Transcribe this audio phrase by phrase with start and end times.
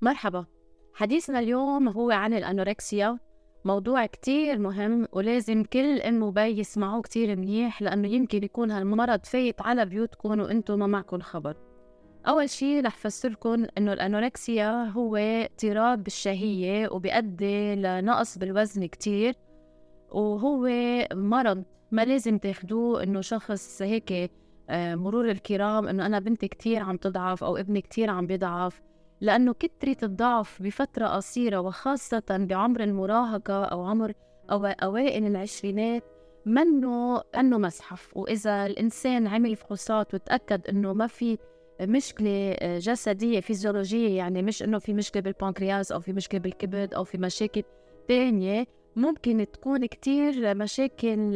[0.00, 0.46] مرحبا.
[0.94, 3.18] حديثنا اليوم هو عن الأنوركسيا.
[3.64, 9.62] موضوع كتير مهم ولازم كل أم وبي يسمعوه كتير منيح لأنه يمكن يكون هالمرض فايت
[9.62, 11.56] على بيوتكم وأنتم ما معكم خبر.
[12.28, 19.34] أول شي رح فسركم إنه الأنوركسيا هو اضطراب بالشهية وبيؤدي لنقص بالوزن كتير
[20.10, 20.68] وهو
[21.12, 24.30] مرض ما لازم تاخدوه إنه شخص هيك
[24.70, 28.82] آه، مرور الكرام إنه أنا بنتي كتير عم تضعف أو ابني كتير عم بيضعف.
[29.20, 34.12] لأنه كترة الضعف بفترة قصيرة وخاصة بعمر المراهقة أو عمر
[34.50, 36.04] أو أوائل العشرينات
[36.46, 38.16] منه أنه مزحف.
[38.16, 41.38] وإذا الإنسان عمل فحوصات وتأكد أنه ما في
[41.80, 47.18] مشكلة جسدية فيزيولوجية يعني مش إنه في مشكلة بالبنكرياس أو في مشكلة بالكبد أو في
[47.18, 47.62] مشاكل
[48.08, 48.66] تانية
[48.96, 51.32] ممكن تكون كتير مشاكل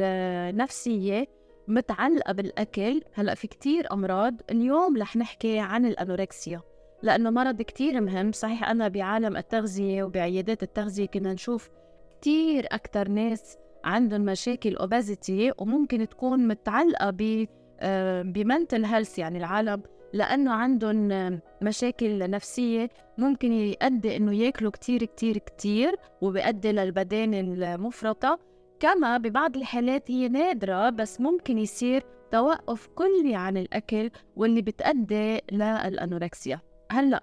[0.57, 1.27] نفسية
[1.69, 3.03] متعلقة بالأكل.
[3.15, 4.35] هلأ في كتير أمراض.
[4.51, 6.61] اليوم رح نحكي عن الأنوركسيا.
[7.03, 8.33] لأنه مرض كتير مهم.
[8.33, 11.71] صحيح أنا بعالم التغذية وبعيادات التغذية كنا نشوف
[12.21, 17.47] كتير أكتر ناس عندهم مشاكل أوبازيتي وممكن تكون متعلقة ب
[18.33, 19.83] بمنتل هيلث يعني العالم.
[20.13, 28.39] لأنه عندهم مشاكل نفسية ممكن يؤدي إنه ياكلوا كتير كتير كتير وبيؤدي للبدان المفرطة.
[28.81, 36.61] كما ببعض الحالات هي نادرة بس ممكن يصير توقف كلي عن الأكل واللي بتأدي للأنوركسيا.
[36.93, 37.23] هلأ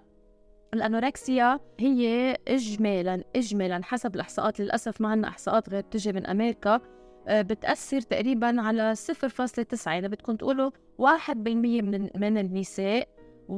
[0.74, 6.80] الأنوركسيا هي إجمالا إجمالا حسب الإحصاءات للأسف ما عندنا إحصاءات غير بتجي من أمريكا
[7.28, 11.38] آه، بتأثر تقريبا على 0.9 يعني بدكم تقولوا 1%
[11.82, 13.08] من من النساء
[13.48, 13.54] و0.3%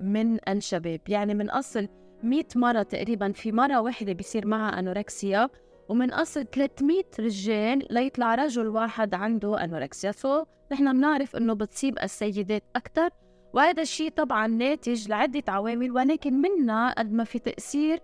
[0.00, 1.88] من الشباب يعني من أصل
[2.22, 5.48] 100 مرة تقريبا في مرة واحدة بيصير معها أنوركسيا
[5.88, 10.12] ومن أصل 300 رجال ليطلع رجل واحد عنده anorexia.
[10.12, 13.10] so نحن بنعرف إنه بتصيب السيدات أكثر
[13.54, 17.98] وهذا الشيء طبعا ناتج لعدة عوامل ولكن منها قد ما في تأثير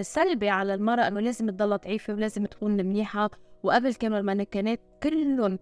[0.00, 3.30] سلبي على المرأة إنه لازم تضلها ضعيفة ولازم تكون منيحة.
[3.62, 5.58] وقبل كانوا المانكانات كلهم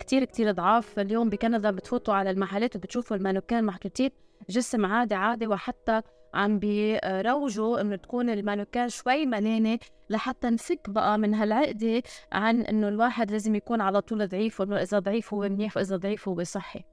[0.00, 0.98] كتير كتير ضعاف.
[0.98, 4.10] اليوم بكندا بتفوتوا على المحلات وبتشوفوا المانوكان محطوطين
[4.50, 6.00] جسم عادي عادي وحتى
[6.34, 9.78] عم بيروجوا إنه تكون المانوكان شوي ملانه
[10.10, 12.02] لحتى نفك بقى من هالعقدة
[12.32, 16.28] عن إنه الواحد لازم يكون على طول ضعيف وإنه إذا ضعيف هو منيح وإذا ضعيف
[16.28, 16.84] هو صحي.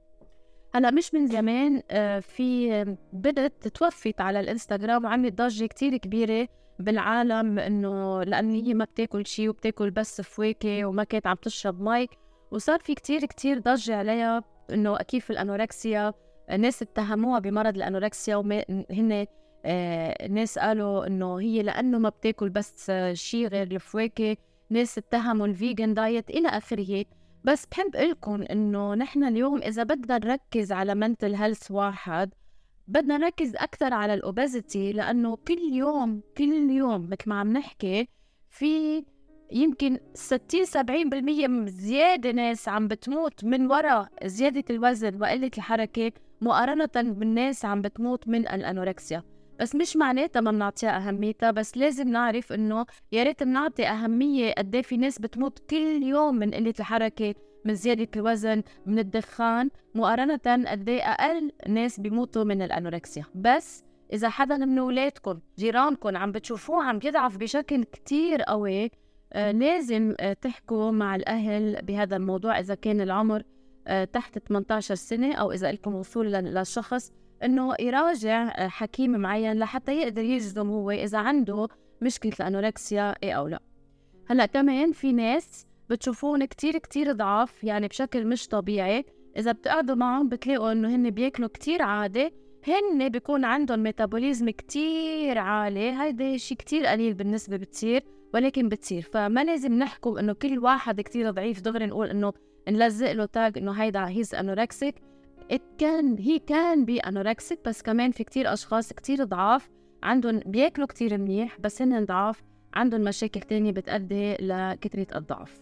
[0.78, 7.58] هلا مش من زمان آه، في بنت توفت على الإنستغرام وعملت ضجة كتير كبيرة بالعالم
[7.58, 12.06] إنه لأن هي ما بتاكل شيء وبتاكل بس فواكه وما كانت عم تشرب مي
[12.50, 16.12] وصار في كتير كتير ضجة عليها إنه أكيد في ال anorexia
[16.50, 19.26] الناس اتهموها بمرض ال anorexia وهن
[19.64, 24.36] آه ناس قالوا إنه هي لأنه ما بتاكل بس شيء غير الفواكه.
[24.70, 27.04] ناس اتهموا ال vegan diet إلى آخره.
[27.44, 32.34] بس بحب قلكم إنه نحن اليوم إذا بدنا نركز على mental health واحد
[32.88, 38.08] بدنا نركز أكثر على ال obesity لأنه كل يوم كل يوم مثل ما عم نحكي
[38.50, 39.04] في
[39.52, 40.64] يمكن 60
[41.66, 48.28] 70% زيادة ناس عم بتموت من وراء زيادة الوزن وقلة الحركة مقارنة بالناس عم بتموت
[48.28, 49.22] من الأنوركسيا.
[49.58, 54.74] بس مش معناتها ما بنعطيها أهميتها بس لازم نعرف إنه يا ريت بنعطي أهمية قد
[54.74, 59.70] إيه في ناس بتموت كل يوم من قلة الحركة من زيادة الوزن من الدخان.
[59.94, 63.24] مقارنة قد إيه أقل ناس بيموتوا من الأنوركسيا.
[63.34, 68.90] بس إذا حدا من أولادكم جيرانكم عم بتشوفوه عم يضعف بشكل كتير قوي
[69.32, 73.42] آه لازم آه تحكوا مع الأهل بهذا الموضوع إذا كان العمر
[73.86, 77.12] آه تحت 18 سنة أو إذا لكم وصول للشخص.
[77.44, 81.68] إنه يراجع آه، حكيم معين لحتى يقدر يجزم هو إذا عنده
[82.02, 83.60] مشكلة الانوركسيا إيه أو لا.
[84.30, 89.04] هلأ كمان في ناس بتشوفون كتير كتير ضعاف يعني بشكل مش طبيعي.
[89.36, 92.32] إذا بتقعدوا معهم بتلاقوا إنه هن بياكلوا كتير عادي
[92.66, 95.90] هن بيكون عندهم ميتابوليزم كتير عالي.
[95.90, 98.02] هيدا شيء كتير قليل بالنسبة بتصير
[98.34, 99.02] ولكن بتصير.
[99.02, 101.60] فما لازم نحكم إنه كل واحد كتير ضعيف.
[101.60, 102.32] دغري نقول إنه
[102.68, 104.94] نلزق له tag إنه هيدا he's anorexic.
[105.56, 109.68] Can he can be anorexic بس كمان في كتير أشخاص كتير ضعاف
[110.02, 112.42] عندهم بياكلوا كتير منيح بس هن ضعاف
[112.74, 115.60] عندهم مشاكل تانية بتأدي لكثرة الضعف.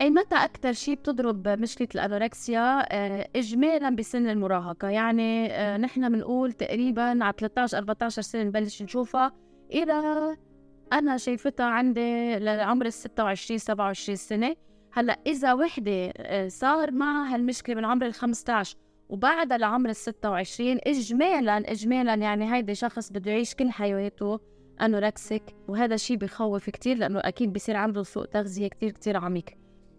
[0.00, 4.88] أي متى أكثر شيء بتضرب مشكلة ال anorexia؟ آه، إجمالا بسن المراهقة.
[4.88, 9.32] يعني آه، نحن بنقول تقريبا على 13 14 سنة نبلش نشوفها.
[9.72, 10.36] إلى
[10.92, 14.56] أنا شايفتها عندي لعمر ال 26 27 سنة.
[14.92, 18.76] هلأ إذا وحدة آه، صار معها هالمشكلة من عمر ال 15
[19.08, 24.40] وبعدها لعمر ال 26 اجمالا اجمالا يعني هيدا شخص بده يعيش كل حياته
[24.82, 29.44] انوركسيك وهذا الشيء بخوف كتير لأنه أكيد بصير عنده سوء تغذية كتير كتير عميق.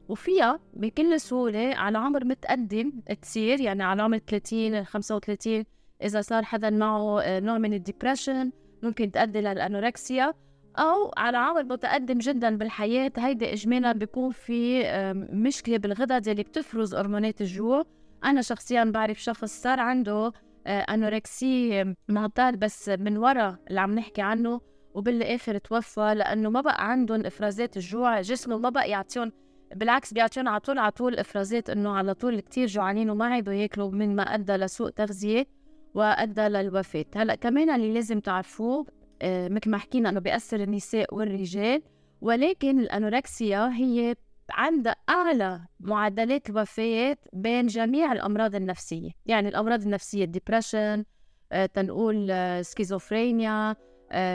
[0.10, 2.92] وفيها بكل سهولة على عمر متقدم
[3.22, 5.63] تصير يعني على عمر 30 35
[6.04, 8.52] إذا صار حدا معه آه، نوع من الديبرشن
[8.84, 10.34] ممكن تؤدي للأنوركسيا
[10.78, 14.84] أو على عمر متقدم جدا بالحياة هيدي إجمالا بيكون في
[15.31, 17.86] مشكلة بالغدد اللي بتفرز هرمونات الجوع.
[18.24, 20.32] أنا شخصيا بعرف شخص صار عنده
[20.68, 24.62] آه، أنوركسي معتاد بس من وراء اللي عم نحكي عنه
[24.94, 29.32] وبالآخر توفى لأنه ما بقى عندهم إفرازات الجوع جسمه ما بقى يعطيهم
[29.76, 33.92] بالعكس بيعطيهم على طول على طول إفرازات إنه على طول كتير جوعانين وما عيدوا ياكلوا
[33.92, 35.48] من ما أدى لسوء تغذية
[35.94, 37.06] وأدى للوفاة.
[37.16, 38.86] هلأ كمان اللي لازم تعرفوه
[39.22, 41.82] آه، مثل ما حكينا إنه بيأثر النساء والرجال
[42.22, 44.16] ولكن ال anorexia هي
[44.50, 49.12] عندها أعلى معدلات الوفاة بين جميع الأمراض النفسية.
[49.25, 51.04] يعني الأمراض النفسية ال depression
[51.51, 52.31] آه، تنقول
[52.66, 53.75] schizophrenia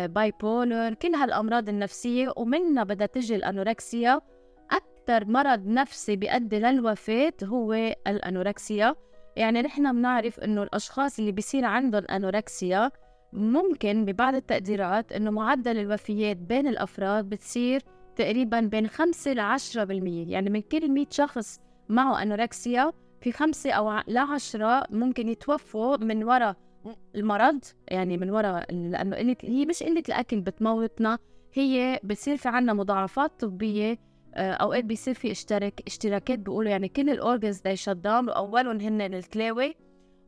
[0.06, 2.32] bipolar كل هالأمراض النفسية.
[2.36, 4.20] ومنها بدها تجي ال anorexia.
[4.70, 7.72] أكثر مرض نفسي بيؤدي للوفاة هو
[8.06, 8.94] الأنوركسيا.
[9.36, 12.90] يعني نحن بنعرف إنه الأشخاص اللي بيصير عندهم أنوركسيا
[13.32, 17.82] ممكن ببعض التقديرات إنه معدل الوفيات بين الأفراد بتصير
[18.20, 19.76] تقريبا بين 5 ل 10%
[20.30, 26.56] يعني من كل 100 شخص معه أنوركسيا في خمسة أو لعشرة ممكن يتوفوا من وراء
[27.14, 31.18] المرض يعني من وراء لأنه قلة هي مش قلة الأكل بتموتنا
[31.54, 33.98] هي بصير في عنا مضاعفات طبية
[34.34, 37.38] آه، أوقات بيصير في اشتراك اشتراكات بيقولوا يعني كل
[37.74, 39.74] شت داون واولهم هن الكلاوي.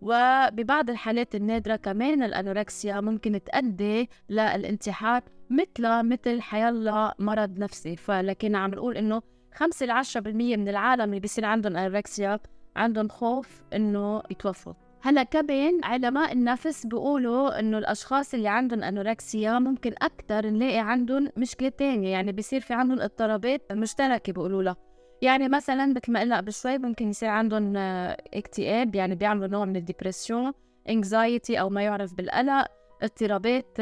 [0.00, 5.22] وببعض الحالات النادرة كمان الأنوركسيا ممكن تؤدي للانتحار.
[5.52, 7.96] مثل مثل حيلا مرض نفسي.
[7.96, 9.22] فلكن عم نقول إنه
[9.54, 12.38] 5 ل 10% من العالم اللي بيصير عندهم أنوركسيا
[12.76, 14.72] عندهم خوف إنه يتوفوا.
[15.02, 21.68] هلأ كمان علماء النفس بيقولوا إنه الأشخاص اللي عندهم أنوركسيا ممكن أكثر نلاقي عندهم مشكلة
[21.68, 22.08] تانية.
[22.08, 24.76] يعني بيصير في عندهم اضطرابات مشتركة بيقولوا لها.
[25.22, 29.64] يعني مثلا مثل ما قلنا قبل شوي ممكن يصير عندهم آه، اكتئاب يعني بيعملوا نوع
[29.64, 30.52] من ال depression
[30.88, 32.66] anxiety أو ما يعرف بالقلق.
[33.02, 33.78] اضطرابات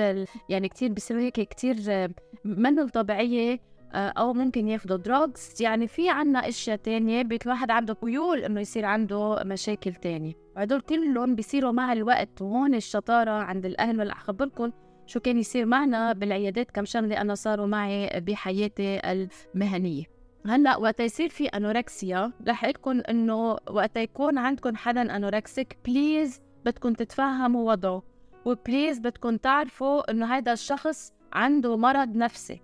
[0.49, 2.11] يعني كتير بيصير هيك كتير آه،
[2.45, 7.97] منهم طبيعيه آه، أو ممكن ياخذوا drugs يعني في عنا أشياء تانية بيت الواحد عنده
[8.03, 10.33] ميول إنه يصير عنده مشاكل تانية.
[10.57, 12.43] وهدول كلهم بيصيروا مع الوقت.
[12.43, 14.73] وهون الشطارة عند الأهل ولا اخبركم
[15.07, 20.05] شو كان يصير معنا بالعيادات كم شغلة أنا صاروا معي بحياتي المهنية.
[20.47, 26.93] هلأ وقت يصير في anorexia رح قلكم إنه وقت يكون عندكم حدا anorexic please بدكم
[26.93, 28.10] تتفهموا وضعه.
[28.45, 32.63] و please بدكم تعرفوا إنه هذا الشخص عنده مرض نفسي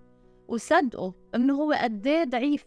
[0.49, 2.64] وصدقوا إنه هو قد ضعيف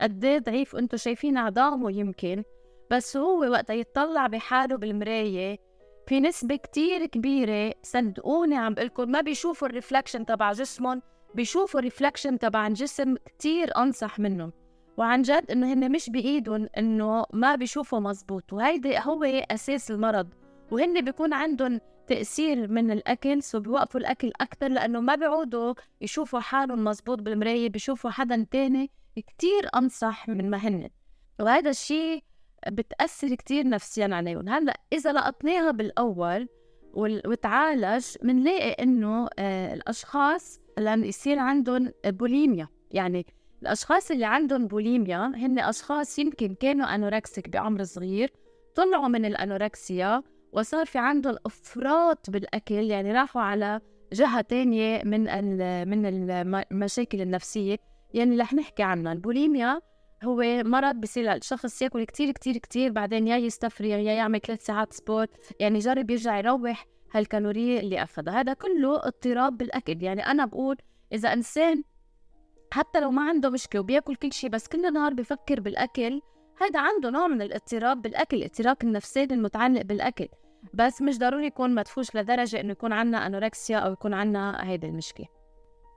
[0.00, 2.42] قد ضعيف وأنتم شايفين عظامه يمكن
[2.90, 5.58] بس هو وقت يطلع بحاله بالمراية
[6.08, 11.02] في نسبة كتير كبيرة صدقوني عم بقولكم ما بيشوفوا ال reflection تبع جسمهم
[11.34, 14.52] بيشوفوا ال reflection تبع جسم كتير أنصح منهم.
[14.96, 20.28] وعن جد إنه هن مش بإيدهم إنه ما بيشوفوا مزبوط وهيدي هو أساس المرض
[20.70, 26.84] وهن بيكون عندهم تأثير من الأكل so بيوقفوا الأكل أكتر لأنه ما بيعودوا يشوفوا حالهم
[26.84, 30.88] مزبوط بالمراية بيشوفوا حدا تاني كتير أنصح من ما هن.
[31.40, 32.22] وهذا الشيء
[32.68, 34.48] بتأثر كتير نفسيا عليهم.
[34.48, 36.48] هلأ إذا لقطناها بالأول
[37.26, 42.68] وتعالج بنلاقي إنه آه الأشخاص لما يصير عندهم بوليميا.
[42.90, 43.26] يعني
[43.62, 48.32] الأشخاص اللي عندهم بوليميا هن أشخاص يمكن كانوا anorexic بعمر صغير
[48.74, 50.22] طلعوا من ال anorexia
[50.56, 53.80] وصار في عندهم افراط بالأكل يعني راحوا على
[54.12, 55.20] جهة تانية من
[55.88, 57.78] من المشاكل النفسية.
[58.14, 59.12] يعني رح نحكي عنها.
[59.12, 59.80] البوليميا
[60.24, 64.92] هو مرض بصير الشخص ياكل كتير كتير كتير بعدين يا يستفرغ يا يعمل ثلاث ساعات
[64.92, 65.30] sport
[65.60, 68.40] يعني جرب يرجع يروح هالكالورية اللي أخذها.
[68.40, 70.02] هذا كله اضطراب بالأكل.
[70.02, 70.76] يعني أنا بقول
[71.12, 71.82] إذا إنسان
[72.72, 76.20] حتى لو ما عنده مشكلة وبياكل كل شيء بس كل نهار بفكر بالأكل
[76.60, 80.28] هذا عنده نوع من الاضطراب بالأكل الاضطراب النفساني المتعلق بالأكل.
[80.74, 85.26] بس مش ضروري يكون مدفوش لدرجة إنه يكون عنا أنوركسيا أو يكون عنا هيدي المشكلة.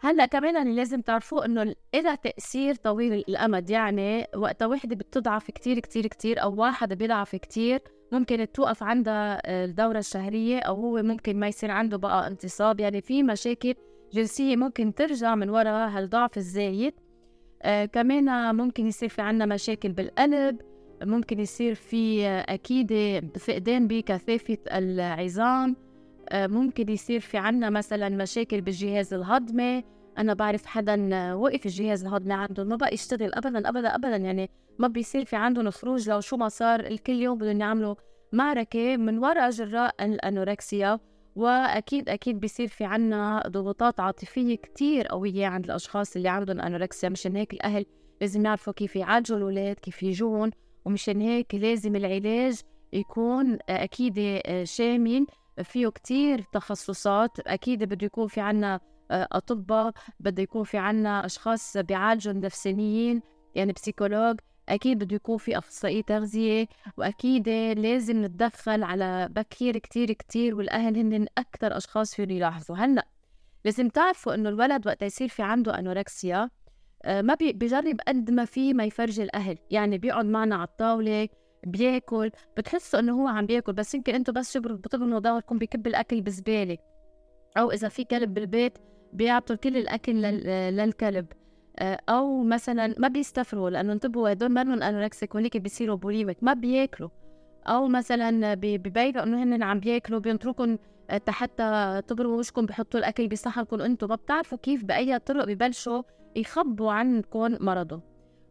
[0.01, 5.79] هلأ كمان اللي لازم تعرفوه إنه إذا تأثير طويل الأمد يعني وقت وحدة بتضعف كتير
[5.79, 7.79] كتير كتير أو واحد بيضعف كتير
[8.11, 12.79] ممكن توقف عندها الدورة الشهرية أو هو ممكن ما يصير عنده بقى انتصاب.
[12.79, 13.73] يعني في مشاكل
[14.13, 16.93] جنسية ممكن ترجع من وراء هالضعف الزايد.
[17.61, 20.61] آه كمان ممكن يصير في عنا مشاكل بالقلب
[21.03, 22.93] ممكن يصير في آه أكيد
[23.39, 25.75] فقدان بكثافة العظام.
[26.29, 29.83] آه ممكن يصير في عنا مثلا مشاكل بالجهاز الهضمي.
[30.17, 34.15] أنا بعرف حدا وقف الجهاز الهضمي عندهم ما بقى يشتغل أبدا أبدا أبدا.
[34.15, 36.79] يعني ما بيصير في عندهم خروج لو شو ما صار.
[36.79, 37.95] الكل يوم بدهم يعملوا
[38.33, 40.99] معركة من وراء جراء الأنوركسيا.
[41.35, 47.09] وأكيد أكيد بيصير في عنا ضغوطات عاطفية كتير قوية عند الأشخاص اللي عندهم أنوركسيا.
[47.09, 47.85] مشان هيك الأهل
[48.21, 50.51] لازم يعرفوا كيف يعالجوا الأولاد كيف يجون
[50.85, 52.61] ومشان هيك لازم العلاج
[52.93, 55.25] يكون أكيد شامل.
[55.63, 58.79] فيه كتير تخصصات أكيد بده يكون في عنا
[59.11, 63.21] أطباء بده يكون في عنا أشخاص بيعالجوا النفسانيين
[63.55, 67.49] يعني بسيكولوج أكيد بده يكون في أخصائي تغذية وأكيد
[67.79, 72.75] لازم نتدخل على بكير كتير كتير والأهل هن أكثر أشخاص فيهم يلاحظوا.
[72.77, 73.07] هلأ
[73.65, 76.49] لازم تعرفوا إنه الولد وقت يصير في عنده أنوركسيا
[77.03, 79.57] آه، ما بيجرب قد ما في ما يفرجي الأهل.
[79.71, 81.29] يعني بيقعد معنا على الطاولة
[81.65, 83.73] بياكل بتحسوا إنه هو عم بياكل.
[83.73, 86.77] بس يمكن أنتم بس شبروا بتغنوا دوركم بكب الأكل بزبالة.
[87.57, 88.77] أو إذا في كلب بالبيت
[89.13, 90.21] بيعطوا كل الأكل
[90.75, 91.25] للكلب.
[91.79, 96.53] آه، أو مثلا ما بيستفرغوا لأنه انتبهوا هدول ما لهم anorexic وليك بيصيروا bulimic ما
[96.53, 97.09] بياكلوا.
[97.67, 100.77] أو مثلا ببينوا إنه هن عم بياكلوا بينطركم آه،
[101.29, 106.03] حتى تبرموا وشكم بحطوا الأكل بصحنكم أنتم ما بتعرفوا كيف بأي طرق ببلشوا
[106.35, 108.01] يخبوا عنكم مرضهم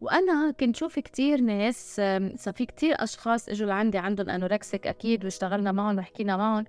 [0.01, 1.95] وأنا كنت شوف كتير ناس
[2.35, 6.65] في كتير أشخاص إجوا لعندي عندهم anorexic أكيد واشتغلنا معهم وحكينا معهم.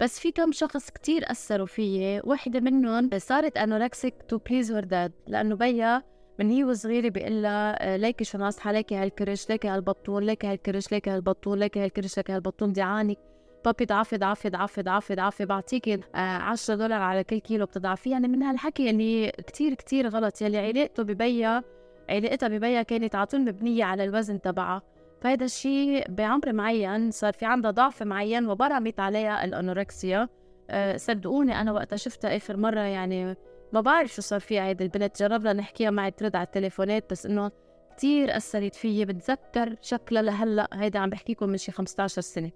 [0.00, 2.20] بس في كم شخص كتير أثروا فيي.
[2.24, 6.02] وحدة منهم صارت anorexic to please her dad لأنه بيا
[6.38, 10.92] من هي وصغيرة بيقول لها آه، ليكي شو ناصحة ليكي هالكرش ليكي هالبطون ليكي هالكرش
[10.92, 13.18] ليكي هالبطون ليكي هالكرش ليكي هالبطون ضيعانك
[13.64, 18.42] بابي ضعفي ضعفي ضعفي ضعفي ضعفي بعطيكي 10 دولار على كل كيلو بتضعفي يعني من
[18.42, 20.42] هالحكي اللي كتير كتير غلط.
[20.42, 21.62] يلي علاقته ببيا
[22.10, 24.82] علاقتها ببيا كانت على طول مبنية على الوزن تبعها.
[25.20, 30.28] فهذا الشيء بعمر معين صار في عندها ضعف معين وبرمت عليها الأنوركسيا.
[30.70, 32.80] أه صدقوني أنا وقتها شفتها آخر مرة.
[32.80, 33.36] يعني
[33.72, 35.22] ما بعرف شو صار فيها هيدي البنت.
[35.22, 37.50] جربنا نحكيها معي ترد على التليفونات بس إنه
[37.96, 39.04] كتير أثرت فيي.
[39.04, 40.68] بتذكر شكلها لهلأ.
[40.72, 42.50] هيدا عم بحكيكم من شي 15 سنة.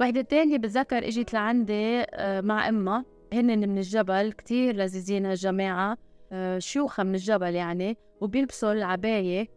[0.00, 3.04] وحدة تانية بتذكر اجت لعندي أه مع أمها.
[3.32, 5.96] هن من الجبل كتير لذيذين هالجماعة
[6.32, 9.48] أه شيوخة من الجبل يعني وبيلبسوا العباية.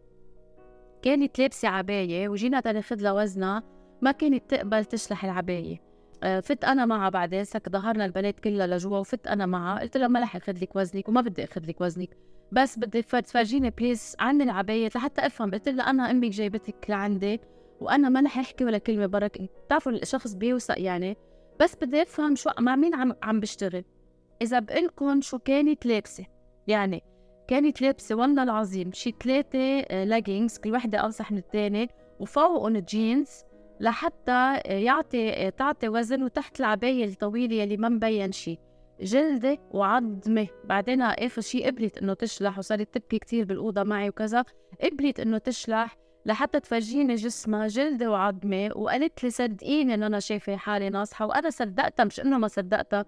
[1.02, 3.62] كانت لابسة عباية وجينا تناخد لها وزنها.
[4.02, 5.80] ما كانت تقبل تشلح العباية.
[6.22, 9.80] آه، فت أنا معها بعدين سك ظهرنا البنات كلها لجوا وفت أنا معها.
[9.80, 12.16] قلت لها ما رح أخذ لك وزنك وما بدي أخذ لك وزنك.
[12.52, 15.50] بس بدي تفرجيني please عن العباية لحتى أفهم.
[15.50, 17.40] قلت لها أنا أمك جايبتك لعندي.
[17.84, 21.16] وأنا ما رح أحكي ولا كلمة برك بتعرفوا الشخص بيوثق يعني.
[21.60, 23.84] بس بدي أفهم شو مع مين عم عم بشتغل.
[24.42, 26.26] إذا بقلكم شو كانت لابسة.
[26.66, 27.02] يعني
[27.48, 31.88] كانت لابسة والله العظيم شي ثلاثة لاجينجز كل وحدة أوسع من الثانية
[32.20, 33.30] وفوقهم جينز
[33.80, 34.32] لحتى
[34.66, 38.58] آه، يعطي آه، تعطي وزن وتحت العباية الطويلة يلي ما مبين شي.
[39.00, 40.46] جلدة وعظمة.
[40.64, 44.44] بعدين آخر شي قبلت إنه تشلح وصارت تبكي كتير بالأوضة معي وكذا.
[44.82, 48.70] قبلت إنه تشلح لحتى تفرجيني جسمها جلدة وعظمة.
[48.76, 53.04] وقالت لي صدقيني إنه أنا شايفة حالي ناصحة وأنا صدقتها مش إنه ما صدقتها.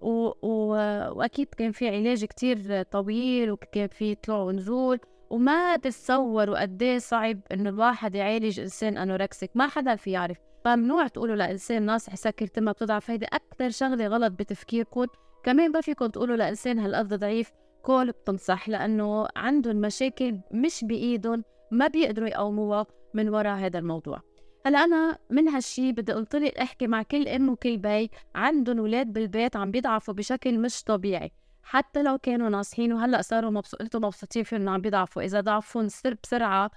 [0.00, 0.32] و...
[0.42, 0.68] و...
[1.12, 4.98] وأكيد كان في علاج كتير طويل وكان في طلوع ونزول.
[5.30, 10.36] وما تتصوروا قد إيه صعب انه الواحد يعالج إنسان anorexic ما حدا في يعرف.
[10.66, 13.10] ممنوع تقولوا لإنسان ناصح سكر تمه بتضعف.
[13.10, 15.06] هيدي أكثر شغلة غلط بتفكيركم.
[15.44, 21.44] كمان ما فيكم تقولوا لإنسان هالقد ضعيف كل بتنصح لأنه عندهم مشاكل مش بإيدهم.
[21.70, 24.20] ما بيقدروا يقوموها من وراء هذا الموضوع.
[24.66, 29.56] هلا أنا من هالشي بدي انطلق أحكي مع كل ام وكل بي عندهم أولاد بالبيت
[29.56, 31.32] عم بيضعفوا بشكل مش طبيعي.
[31.62, 35.22] حتى لو كانوا ناصحين وهلأ صاروا مبسوط مبسوطين فيهم عم بيضعفوا.
[35.22, 36.70] إذا ضعفوا سر بسرعة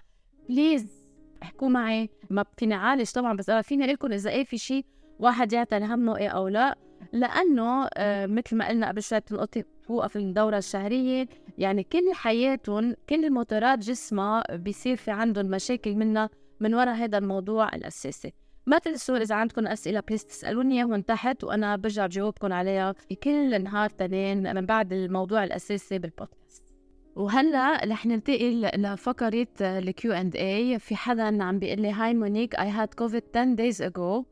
[0.50, 1.10] please
[1.44, 2.10] احكوا معي.
[2.30, 4.86] ما فيني أعالج طبعا بس أنا فيني لكم إذا إيه في شيء
[5.20, 6.78] واحد يعتل همه إيه أو لا.
[7.14, 11.28] لأنه آه مثل ما قلنا قبل شوي بتنقطي توقف الدورة الشهرية.
[11.60, 17.76] يعني كل حياتهم كل الموتورات جسمها بيصير في عندهم مشاكل منها من وراء هذا الموضوع
[17.76, 18.34] الأساسي.
[18.66, 23.90] ما تنسوا إذا عندكم أسئلة please تسألوني إياهم تحت وأنا برجع بجاوبكم عليها كل نهار
[23.90, 26.64] تنين من بعد الموضوع الأساسي بالبودكاست.
[27.16, 32.60] وهلا رح ننتقل لفقرة الكيو اند اي في حدا عم بيقول لي Hi Monique I
[32.60, 34.26] had COVID 10 days ago.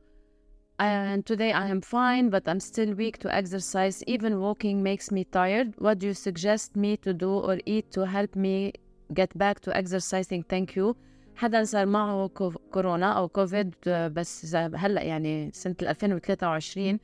[0.79, 4.03] And today I am fine but I'm still weak to exercise.
[4.07, 5.74] Even walking makes me tired.
[5.77, 8.74] What do you suggest me to do or eat to help me
[9.13, 10.43] get back to exercising?
[10.43, 10.96] Thank you.
[11.36, 12.27] حدا صار معه
[12.72, 17.00] كورونا أو كوفيد بس هلأ يعني سنة 2023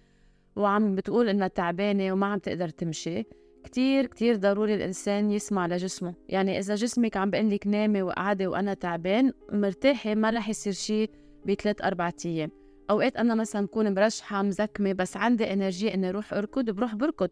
[0.56, 3.25] وعم بتقول إنها تعبانة وما عم تقدر تمشي.
[3.63, 6.13] كتير كتير ضروري الإنسان يسمع لجسمه.
[6.30, 11.10] يعني إذا جسمك عم بقول لك نامي وقعدي وأنا تعبان مرتاحة ما رح يصير شيء
[11.46, 12.51] بثلاث أربع أيام.
[12.93, 17.29] أوقات أنا مثلا بكون مرشحة مزكمة بس عندي إنرجي إني أروح أركض بروح بركض.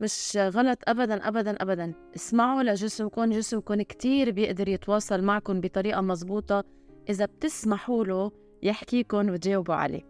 [0.00, 1.92] مش غلط ابدا ابدا ابدا.
[2.16, 6.64] اسمعوا لجسمكم جسمكم كتير بيقدر يتواصل معكم بطريقة مزبوطه
[7.10, 10.02] إذا بتسمحوا له يحكيكم وتجاوبوا عليه.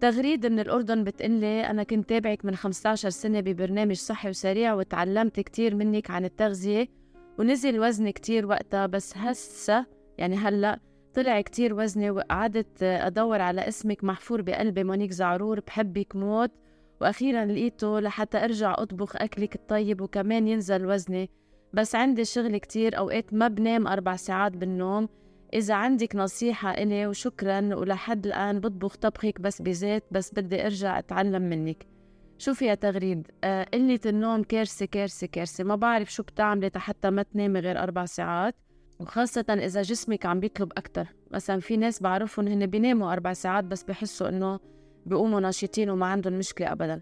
[0.00, 5.74] تغريد من الأردن بتقلي أنا كنت تابعك من 15 سنة ببرنامج صحي وسريع وتعلمت كتير
[5.74, 6.88] منك عن التغذية
[7.38, 9.86] ونزل وزني كتير وقتها بس هسه
[10.18, 10.80] يعني هلأ
[11.14, 16.50] طلع كتير وزني وقعدت أدور على اسمك محفور بقلبي مونيك زعرور بحبك موت.
[17.00, 21.30] وأخيرا لقيته لحتى أرجع أطبخ أكلك الطيب وكمان ينزل وزني.
[21.72, 25.08] بس عندي شغل كتير أوقات ما بنام أربع ساعات بالنوم.
[25.54, 31.42] إذا عندك نصيحة إلي وشكرا ولحد الآن بطبخ طبخك بس بزيت بس بدي أرجع أتعلم
[31.42, 31.86] منك.
[32.38, 35.64] شوفي يا تغريد آه قلة النوم كارثة كارثة كارثة.
[35.64, 38.54] ما بعرف شو بتعملي حتى ما تنامي غير أربع ساعات.
[39.00, 41.06] وخاصة إذا جسمك عم بيطلب أكتر.
[41.30, 44.60] مثلا في ناس بعرفهم هن بيناموا أربع ساعات بس بحسوا إنه
[45.06, 47.00] بيقوموا ناشطين وما عندهم مشكلة أبدا.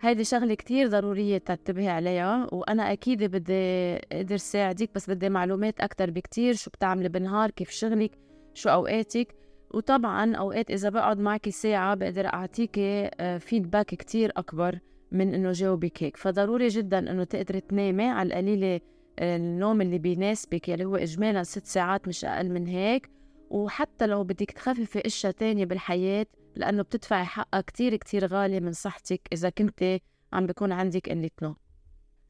[0.00, 6.10] هيدي شغلة كتير ضرورية تنتبهي عليها وأنا أكيد بدي أقدر ساعدك بس بدي معلومات أكتر
[6.10, 6.54] بكتير.
[6.54, 8.18] شو بتعملي بالنهار كيف شغلك؟
[8.54, 9.34] شو أوقاتك؟
[9.74, 14.78] وطبعا أوقات إذا بقعد معك ساعة بقدر أعطيكي feedback آه، كتير أكبر
[15.12, 16.16] من إنه جاوبك هيك.
[16.16, 18.80] فضروري جدا إنه تقدري تنامي على القليلة
[19.18, 23.10] النوم اللي بيناسبك اللي هو إجمالا ست ساعات مش أقل من هيك.
[23.50, 26.26] وحتى لو بدك تخففي إشياء تانية بالحياة
[26.56, 30.00] لأنه بتدفعي حقها كتير كتير غالي من صحتك إذا كنت
[30.32, 31.56] عم بيكون عندك قلة نوم.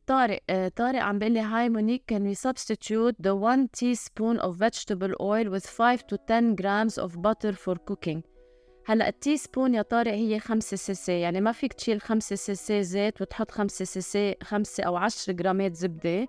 [0.07, 4.57] طارق آه، طارق عم بيقول لي Hi Monique can we substitute the one teaspoon of
[4.57, 8.23] vegetable oil with 5 to 10 grams of butter for cooking?
[8.87, 13.23] هلأ ال teaspoon يا طارق هي 5 سي يعني ما فيك تشيل 5 سي زيت
[13.23, 16.27] وتحط 5 سي 5 أو 10 جرامات زبدة.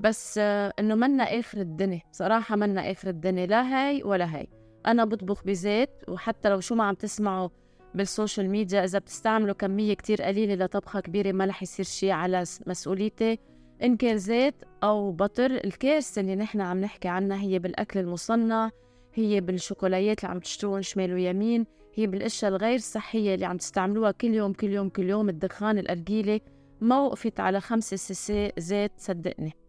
[0.00, 0.42] بس آه،
[0.78, 2.00] إنه منا آخر الدنيا.
[2.12, 4.48] صراحة منا آخر الدنيا لا هاي ولا هاي.
[4.86, 7.48] أنا بطبخ بزيت وحتى لو شو ما عم تسمعوا
[7.94, 12.44] بال social media إذا بتستعملوا كمية كتير قليلة لطبخة كبيرة ما رح يصير شيء على
[12.66, 13.38] مسؤوليتي.
[13.82, 18.70] إن كان زيت أو butter الكارثه اللي نحن عم نحكي عنها هي بالأكل المصنع
[19.14, 24.34] هي بالشوكولاتات اللي عم تشتروهم شمال ويمين هي بالأشياء الغير صحية اللي عم تستعملوها كل
[24.34, 26.40] يوم كل يوم كل يوم الدخان الارجيله
[26.80, 29.59] ما وقفت على خمسة سي زيت صدقني.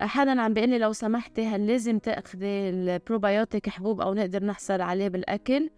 [0.00, 5.08] حدا عم بيقول لي لو سمحتي هل لازم تأخذي البروبايوتيك حبوب أو نقدر نحصل عليه
[5.08, 5.70] بالأكل؟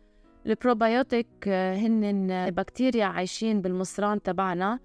[0.47, 4.79] البروبايوتيك آه، هن بكتيريا عايشين بالمصران تبعنا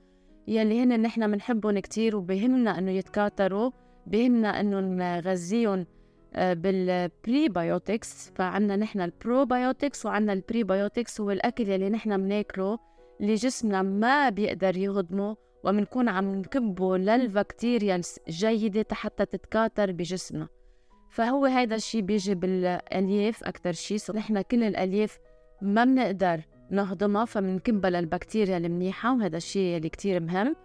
[0.48, 3.72] يلي هن نحن بنحبهم كتير وبهمنا إنه يتكاثروا
[4.08, 5.86] بهمنا إنه نغذيهم
[6.36, 12.80] آه، بال prebiotics فعنا نحن ال probiotics وعنا ال prebiotics هو الاكل يلي نحن بناكله
[13.22, 20.48] اللي جسمنا ما بيقدر يهضمه ومنكون عم نكبه للبكتيريا الجيدة حتى تتكاثر بجسمنا
[21.10, 25.20] فهو هيدا الشيء بيجي بالألياف أكتر شيء نحن كل الألياف
[25.62, 30.56] ما بنقدر نهضمها فمنكبها للبكتيريا المنيحة وهذا الشيء اللي كتير مهم.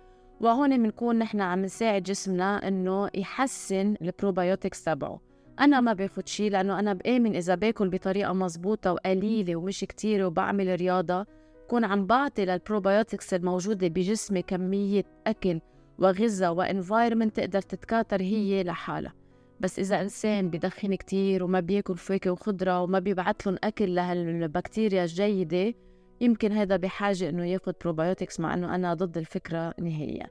[0.41, 5.21] وهون بنكون نحن عم نساعد جسمنا إنه يحسن ال probiotics تبعه.
[5.61, 10.81] أنا ما باخد شيء لأنه أنا بآمن إذا باكل بطريقة مزبوطه وقليلة ومش كتير وبعمل
[10.81, 11.27] رياضة
[11.67, 15.61] بكون عم بعطي لل probiotics الموجودة بجسمي كمية أكل
[15.99, 19.15] وغذاء و environment تقدر تتكاثر هي لحالها.
[19.61, 25.75] بس إذا إنسان بدخن كتير وما بياكل فواكه وخضرة وما بيبعت لهم أكل لهالبكتيريا الجيدة
[26.21, 30.27] يمكن هذا بحاجة إنه ياخد probiotics مع إنه أنا ضد الفكرة نهائيا.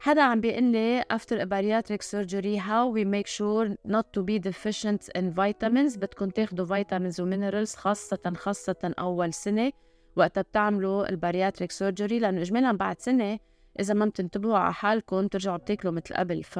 [0.00, 4.38] حدا عم بيقول لي after a bariatric surgery how we make sure not to be
[4.38, 9.72] deficient in vitamins بدكم تاخدوا vitamins و minerals خاصة خاصة أول سنة
[10.16, 13.38] وقتها بتعملوا ال bariatric surgery لأنه اجمالا بعد سنة
[13.80, 16.58] إذا ما بتنتبهوا على حالكم ترجعوا بتاكلوا مثل قبل ف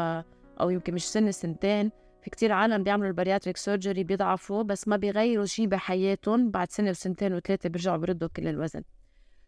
[0.61, 1.91] أو يمكن مش سنة سنتين.
[2.23, 6.51] في كتير عالم بيعملوا ال bariatric surgery بيضعفوا بس ما بيغيروا شيء بحياتهم.
[6.51, 8.83] بعد سنة وسنتين وثلاثة بيرجعوا بيردوا كل الوزن.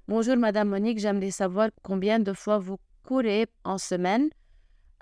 [0.08, 4.30] Bonjour Madame Monique, j'aimerais savoir combien de fois vous courez en semaine.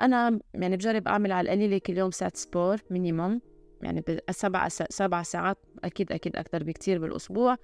[0.01, 3.41] أنا يعني بجرب أعمل على القليلة كل يوم ساعة sport minimum
[3.83, 7.57] يعني سبع سبع ساعات أكيد أكيد أكثر بكتير بالأسبوع.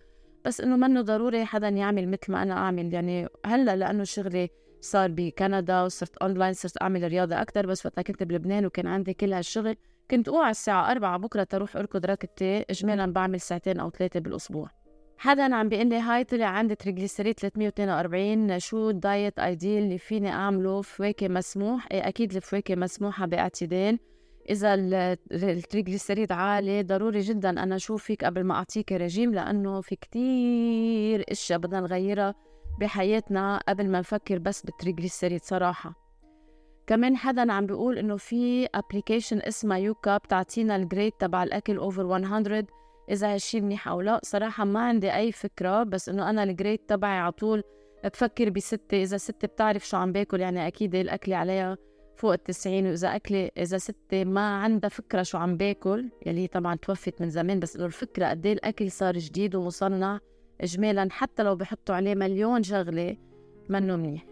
[0.44, 2.94] بس إنه منه ضروري حدا يعمل مثل ما أنا أعمل.
[2.94, 4.48] يعني هلأ لأنه شغلي
[4.80, 9.32] صار بكندا وصرت اونلاين صرت أعمل رياضة أكثر بس وقتها كنت بلبنان وكان عندي كل
[9.32, 9.76] هالشغل.
[10.10, 14.70] كنت أوعى الساعة 4 بكرة تروح أركض ركضتي اجمالا بعمل ساعتين أو ثلاثة بالأسبوع.
[15.18, 20.30] حدا عم بيقول لي هاي طلع عندي triglyceride 342 شو ال diet ideal اللي فيني
[20.30, 23.98] أعمله؟ فواكه مسموح؟ إيه أكيد الفواكه مسموحة بإعتدال.
[24.50, 24.74] إذا
[25.32, 31.58] ال triglyceride عالي ضروري جدا أنا اشوفك قبل ما أعطيك رجيم لأنه في كتير أشياء
[31.58, 32.34] بدنا نغيرها
[32.80, 35.94] بحياتنا قبل ما نفكر بس بال triglyceride صراحة.
[36.86, 42.18] كمان حدا عم بيقول إنه في application اسمها Yuka بتعطينا ال grade تبع الأكل over
[42.18, 42.64] 100
[43.10, 46.78] إذا هالشي منيح أو لا صراحة ما عندي أي فكرة بس إنه أنا ال grade
[46.78, 47.62] تبعي على طول
[48.04, 49.02] بفكر بستي.
[49.02, 51.76] إذا ستي بتعرف شو عم باكل يعني أكيد الأكل عليها
[52.20, 57.20] فوق التسعين وإذا أكلي إذا ستي ما عندها فكرة شو عم باكل يلي طبعا توفت
[57.20, 60.18] من زمان بس إنه الفكرة قد إيه الأكل صار جديد ومصنع
[60.60, 63.16] إجمالا حتى لو بحطوا عليه مليون شغلة
[63.68, 64.26] منه منيح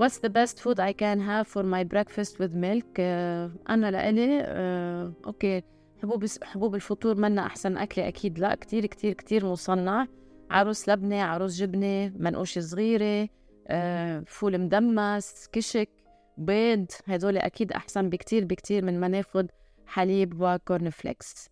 [0.00, 4.42] What's the best food I can have for my breakfast with milk؟ uh, أنا لإلي
[4.42, 5.62] uh, okay
[6.02, 10.06] حبوب حبوب الفطور منا أحسن أكلة أكيد لا كتير كتير كتير مصنع
[10.50, 13.28] عروس لبنة عروس جبنة منقوشة صغيرة
[13.68, 15.88] آه، فول مدمس كشك
[16.38, 19.50] بيض هدول أكيد أحسن بكتير بكتير من ما ناخد
[19.86, 21.48] حليب و corn flakes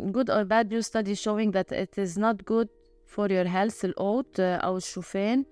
[0.00, 2.68] good or bad news study showing that it is not good
[3.06, 5.44] for your health ال oat أو الشوفان.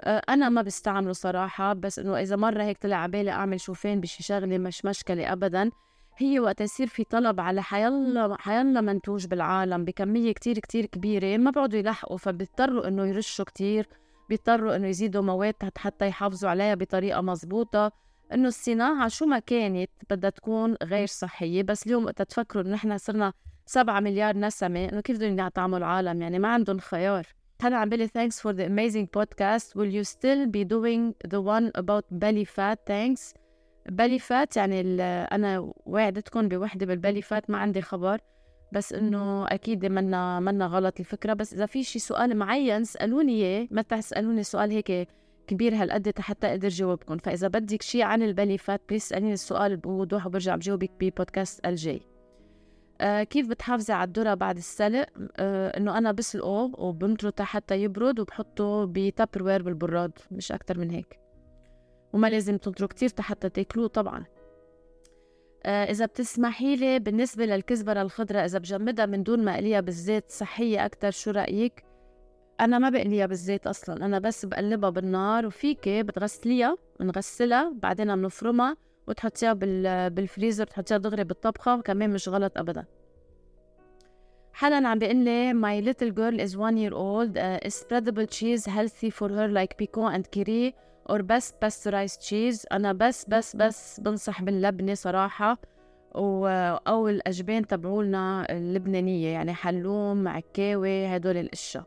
[0.00, 4.22] آه، أنا ما بستعمله صراحة بس إنه إذا مرة هيك طلع عبالي أعمل شوفان بشي
[4.22, 5.70] شغلة مش مشكلة أبدا.
[6.16, 11.50] هي وقت يصير في طلب على حيلا حيلا منتوج بالعالم بكمية كتير كتير كبيرة ما
[11.50, 13.88] بيقعدوا يلحقوا فبيضطروا إنه يرشوا كتير.
[14.28, 17.92] بيضطروا إنه يزيدوا مواد حتى يحافظوا عليها بطريقة مزبوطة
[18.32, 21.62] إنه الصناعة شو ما كانت بدها تكون غير صحية.
[21.62, 23.32] بس اليوم وقت تفكروا إنه نحن صرنا
[23.66, 27.26] سبعة مليار نسمة إنه كيف بدهم يطعموا العالم؟ يعني ما عندهم خيار.
[27.62, 29.74] هلا عم بيلي thanks for the amazing podcast.
[29.76, 32.78] Will you still be doing the one about belly fat?
[32.86, 33.34] Thanks.
[33.92, 38.20] Belly fat يعني أنا وعدتكم بوحدة بال belly fat ما عندي خبر.
[38.72, 41.32] بس إنه أكيد منا منا غلط الفكرة.
[41.32, 45.08] بس إذا في شي سؤال معين اسالوني إياه ما تسألوني سؤال هيك
[45.46, 49.76] كبير هالقد حتى أقدر جاوبكم فإذا بدك شي عن ال belly fat please اساليني السؤال
[49.76, 52.00] بوضوح وبرجع بجاوبك ببودكاست الجاي.
[53.00, 58.84] آه كيف بتحافظي على الذرة بعد السلق؟ آه إنه أنا بسلقه وبنطره حتى يبرد وبحطه
[58.84, 61.18] ب Tupperware بالبراد مش أكتر من هيك.
[62.12, 64.24] وما لازم تنطروا كتير حتى تاكلوه طبعا.
[65.66, 71.10] إذا بتسمحي لي بالنسبة للكزبرة الخضراء إذا بجمدها من دون ما أقليها بالزيت صحية أكتر
[71.10, 71.84] شو رأيك؟
[72.60, 78.76] أنا ما بقليها بالزيت أصلا أنا بس بقلبها بالنار وفيك بتغسليها بنغسلها بعدين بنفرمها
[79.08, 79.52] وتحطيها
[80.08, 82.84] بالفريزر تحطيها دغري بالطبخة كمان مش غلط أبدا
[84.52, 89.10] حدا عم بيقول لي my little girl is one year old uh, spreadable cheese healthy
[89.10, 90.24] for her like piquant and
[91.06, 92.66] Kiri or best pasteurized cheese.
[92.72, 95.58] أنا بس بس بس بنصح باللبنة صراحة
[96.14, 96.46] و
[96.86, 101.84] أو الأجبان تبعولنا اللبنانية يعني حلوم عكاوي هدول الأشياء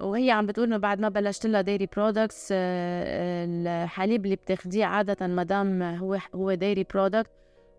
[0.00, 5.82] وهي عم بتقول إنه بعد ما بلشت لها dairy products الحليب اللي بتاخديه عادة مدام
[5.82, 7.30] هو هو dairy product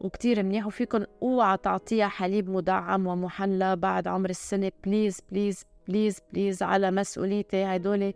[0.02, 0.68] وكتير منيح.
[0.68, 4.72] وفيكم أوعى تعطيها حليب مدعم ومحلى بعد عمر السنة.
[4.84, 8.14] please please please please على مسؤوليتي هدول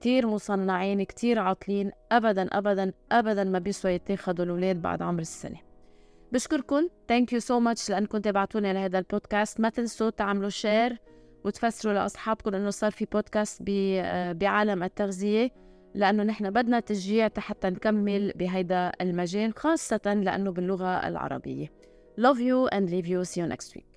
[0.00, 5.60] كتير مصنعين كتير عاطلين أبدا أبدا أبدا ما بيسوى يتاخدوا الأولاد بعد عمر السنة.
[6.32, 6.88] بشكركم.
[7.08, 9.60] Thank you so much لأنكم تابعتوني لهذا البودكاست.
[9.60, 10.96] ما تنسوا تعملوا share
[11.44, 13.62] وتفسروا لأصحابكم انه صار في بودكاست
[14.32, 15.50] بعالم التغذية
[15.94, 21.72] لأنه نحن بدنا تشجيع حتى نكمل بهيدا المجال خاصة لأنه باللغة العربية.
[22.20, 23.24] Love you and leave you.
[23.24, 23.95] See you next week.